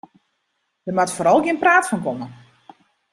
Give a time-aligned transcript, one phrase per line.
[0.85, 2.27] Der moat foaral gjin praat fan komme.